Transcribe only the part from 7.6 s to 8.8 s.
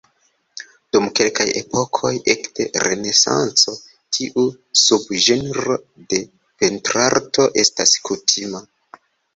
estas kutima.